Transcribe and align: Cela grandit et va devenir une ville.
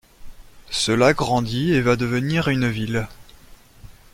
Cela 0.71 1.13
grandit 1.13 1.73
et 1.73 1.81
va 1.81 1.95
devenir 1.95 2.47
une 2.47 2.67
ville. 2.67 3.07